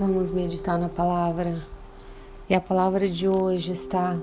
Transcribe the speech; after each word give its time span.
Vamos 0.00 0.30
meditar 0.30 0.78
na 0.78 0.88
palavra. 0.88 1.52
E 2.48 2.54
a 2.54 2.60
palavra 2.60 3.06
de 3.06 3.28
hoje 3.28 3.72
está 3.72 4.16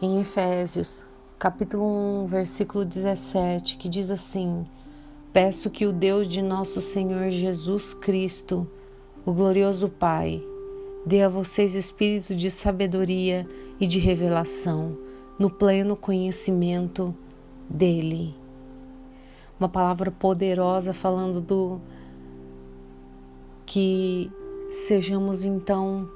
em 0.00 0.20
Efésios, 0.20 1.04
capítulo 1.40 2.22
1, 2.22 2.26
versículo 2.26 2.84
17, 2.84 3.78
que 3.78 3.88
diz 3.88 4.12
assim: 4.12 4.64
Peço 5.32 5.70
que 5.70 5.86
o 5.86 5.92
Deus 5.92 6.28
de 6.28 6.40
nosso 6.40 6.80
Senhor 6.80 7.30
Jesus 7.30 7.92
Cristo, 7.94 8.64
o 9.26 9.32
glorioso 9.32 9.88
Pai, 9.88 10.40
dê 11.04 11.22
a 11.22 11.28
vocês 11.28 11.74
espírito 11.74 12.32
de 12.32 12.48
sabedoria 12.48 13.44
e 13.80 13.88
de 13.88 13.98
revelação, 13.98 14.94
no 15.36 15.50
pleno 15.50 15.96
conhecimento 15.96 17.12
dele. 17.68 18.36
Uma 19.58 19.68
palavra 19.68 20.12
poderosa 20.12 20.92
falando 20.92 21.40
do 21.40 21.80
que 23.66 24.30
sejamos 24.72 25.44
então 25.44 26.10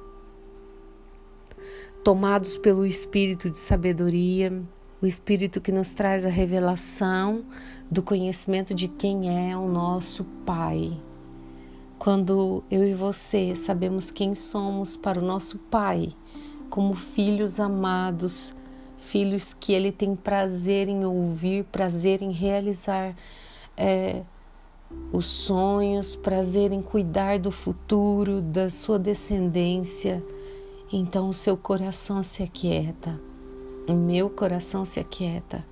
tomados 2.03 2.57
pelo 2.57 2.85
espírito 2.85 3.49
de 3.51 3.57
sabedoria, 3.57 4.61
o 4.99 5.05
espírito 5.05 5.61
que 5.61 5.71
nos 5.71 5.93
traz 5.93 6.25
a 6.25 6.29
revelação 6.29 7.45
do 7.89 8.01
conhecimento 8.01 8.73
de 8.73 8.87
quem 8.87 9.49
é 9.49 9.55
o 9.55 9.67
nosso 9.67 10.23
Pai. 10.43 10.91
Quando 11.99 12.63
eu 12.71 12.83
e 12.83 12.93
você 12.93 13.53
sabemos 13.55 14.09
quem 14.09 14.33
somos 14.33 14.97
para 14.97 15.19
o 15.19 15.23
nosso 15.23 15.59
Pai, 15.59 16.09
como 16.69 16.95
filhos 16.95 17.59
amados, 17.59 18.55
filhos 18.97 19.53
que 19.53 19.71
Ele 19.71 19.91
tem 19.91 20.15
prazer 20.15 20.89
em 20.89 21.05
ouvir, 21.05 21.63
prazer 21.65 22.23
em 22.23 22.31
realizar. 22.31 23.15
É, 23.75 24.23
os 25.11 25.25
sonhos, 25.25 26.15
prazer 26.15 26.71
em 26.71 26.81
cuidar 26.81 27.39
do 27.39 27.51
futuro, 27.51 28.41
da 28.41 28.69
sua 28.69 28.99
descendência, 28.99 30.23
então 30.91 31.29
o 31.29 31.33
seu 31.33 31.57
coração 31.57 32.21
se 32.23 32.43
aquieta, 32.43 33.19
o 33.87 33.93
meu 33.93 34.29
coração 34.29 34.83
se 34.85 34.99
aquieta. 34.99 35.65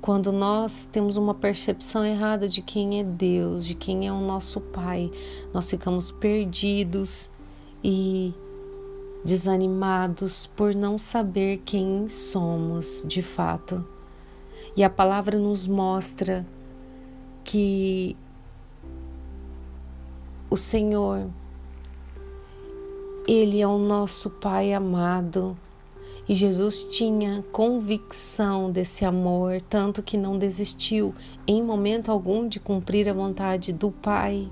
Quando 0.00 0.32
nós 0.32 0.86
temos 0.86 1.16
uma 1.16 1.34
percepção 1.34 2.04
errada 2.04 2.48
de 2.48 2.62
quem 2.62 3.00
é 3.00 3.04
Deus, 3.04 3.66
de 3.66 3.74
quem 3.74 4.06
é 4.06 4.12
o 4.12 4.20
nosso 4.20 4.60
Pai, 4.60 5.10
nós 5.52 5.68
ficamos 5.68 6.10
perdidos 6.10 7.30
e 7.84 8.32
desanimados 9.22 10.46
por 10.46 10.74
não 10.74 10.96
saber 10.96 11.58
quem 11.58 12.08
somos 12.08 13.04
de 13.06 13.20
fato. 13.20 13.84
E 14.74 14.82
a 14.82 14.88
palavra 14.88 15.38
nos 15.38 15.66
mostra 15.66 16.46
que 17.50 18.16
o 20.48 20.56
Senhor, 20.56 21.28
Ele 23.26 23.60
é 23.60 23.66
o 23.66 23.76
nosso 23.76 24.30
Pai 24.30 24.72
amado. 24.72 25.58
E 26.28 26.34
Jesus 26.34 26.84
tinha 26.84 27.44
convicção 27.50 28.70
desse 28.70 29.04
amor, 29.04 29.60
tanto 29.62 30.00
que 30.00 30.16
não 30.16 30.38
desistiu 30.38 31.12
em 31.44 31.60
momento 31.60 32.12
algum 32.12 32.46
de 32.46 32.60
cumprir 32.60 33.08
a 33.08 33.12
vontade 33.12 33.72
do 33.72 33.90
Pai. 33.90 34.48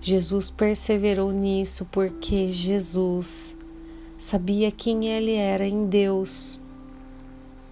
Jesus 0.00 0.50
perseverou 0.50 1.30
nisso 1.30 1.86
porque 1.92 2.50
Jesus 2.50 3.56
sabia 4.18 4.72
quem 4.72 5.06
ele 5.06 5.34
era 5.34 5.64
em 5.64 5.86
Deus 5.86 6.60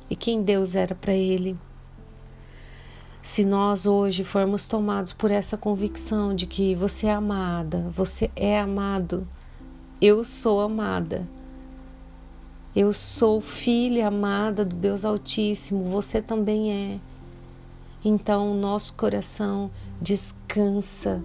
e 0.09 0.15
quem 0.15 0.41
Deus 0.41 0.77
era 0.77 0.95
para 0.95 1.15
ele. 1.15 1.59
Se 3.29 3.45
nós 3.45 3.85
hoje 3.85 4.25
formos 4.25 4.67
tomados 4.67 5.13
por 5.13 5.31
essa 5.31 5.55
convicção 5.59 6.35
de 6.35 6.47
que 6.47 6.75
você 6.75 7.09
é 7.09 7.13
amada, 7.13 7.87
você 7.91 8.31
é 8.35 8.59
amado, 8.59 9.29
eu 10.01 10.25
sou 10.25 10.63
amada, 10.63 11.29
eu 12.75 12.91
sou 12.91 13.39
filha 13.39 14.09
amada 14.09 14.65
do 14.65 14.75
Deus 14.75 15.05
Altíssimo, 15.05 15.85
você 15.85 16.23
também 16.23 16.73
é. 16.73 16.99
Então, 18.03 18.55
nosso 18.55 18.95
coração 18.95 19.71
descansa 20.01 21.23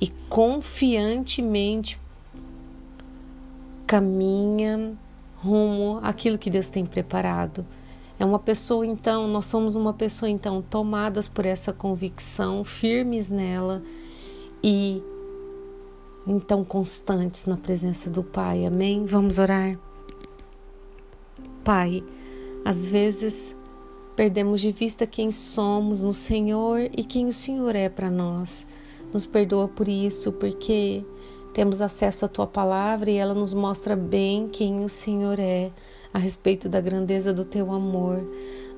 e 0.00 0.06
confiantemente 0.28 2.00
caminha 3.84 4.96
rumo 5.42 5.98
àquilo 6.04 6.38
que 6.38 6.48
Deus 6.48 6.70
tem 6.70 6.86
preparado. 6.86 7.66
É 8.18 8.24
uma 8.24 8.38
pessoa, 8.38 8.84
então, 8.84 9.28
nós 9.28 9.46
somos 9.46 9.76
uma 9.76 9.92
pessoa, 9.92 10.28
então, 10.28 10.60
tomadas 10.60 11.28
por 11.28 11.46
essa 11.46 11.72
convicção, 11.72 12.64
firmes 12.64 13.30
nela 13.30 13.82
e, 14.62 15.00
então, 16.26 16.64
constantes 16.64 17.46
na 17.46 17.56
presença 17.56 18.10
do 18.10 18.24
Pai. 18.24 18.66
Amém? 18.66 19.04
Vamos 19.04 19.38
orar? 19.38 19.78
Pai, 21.62 22.02
às 22.64 22.88
vezes 22.88 23.56
perdemos 24.16 24.60
de 24.60 24.72
vista 24.72 25.06
quem 25.06 25.30
somos 25.30 26.02
no 26.02 26.12
Senhor 26.12 26.90
e 26.96 27.04
quem 27.04 27.26
o 27.26 27.32
Senhor 27.32 27.76
é 27.76 27.88
para 27.88 28.10
nós. 28.10 28.66
Nos 29.12 29.26
perdoa 29.26 29.68
por 29.68 29.86
isso, 29.86 30.32
porque 30.32 31.04
temos 31.58 31.82
acesso 31.82 32.24
à 32.24 32.28
tua 32.28 32.46
palavra 32.46 33.10
e 33.10 33.16
ela 33.16 33.34
nos 33.34 33.52
mostra 33.52 33.96
bem 33.96 34.46
quem 34.46 34.84
o 34.84 34.88
Senhor 34.88 35.40
é 35.40 35.72
a 36.14 36.18
respeito 36.20 36.68
da 36.68 36.80
grandeza 36.80 37.32
do 37.32 37.44
teu 37.44 37.72
amor. 37.72 38.24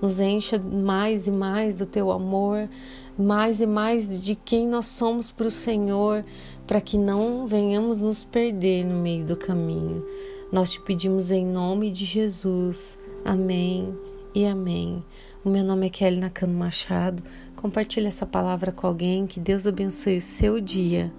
Nos 0.01 0.19
encha 0.19 0.59
mais 0.59 1.27
e 1.27 1.31
mais 1.31 1.77
do 1.77 1.85
teu 1.85 2.11
amor, 2.11 2.71
mais 3.19 3.61
e 3.61 3.67
mais 3.67 4.19
de 4.19 4.35
quem 4.35 4.67
nós 4.67 4.87
somos 4.87 5.31
para 5.31 5.47
o 5.47 5.51
Senhor, 5.51 6.25
para 6.67 6.81
que 6.81 6.97
não 6.97 7.47
venhamos 7.47 8.01
nos 8.01 8.25
perder 8.25 8.87
no 8.87 8.97
meio 8.97 9.27
do 9.27 9.37
caminho. 9.37 10.03
Nós 10.51 10.73
te 10.73 10.81
pedimos 10.81 11.31
em 11.31 11.45
nome 11.45 11.91
de 11.91 12.07
Jesus. 12.07 12.99
Amém 13.23 13.95
e 14.35 14.47
amém. 14.47 15.05
O 15.45 15.51
meu 15.51 15.63
nome 15.63 15.89
é 15.89 15.91
Kelly 15.91 16.19
Nakano 16.19 16.55
Machado. 16.55 17.23
Compartilhe 17.57 18.07
essa 18.07 18.25
palavra 18.25 18.73
com 18.73 18.87
alguém. 18.87 19.27
Que 19.27 19.39
Deus 19.39 19.67
abençoe 19.67 20.17
o 20.17 20.23
seu 20.23 20.59
dia. 20.63 21.13